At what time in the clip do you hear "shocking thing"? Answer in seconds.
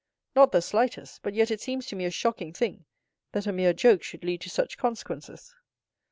2.09-2.85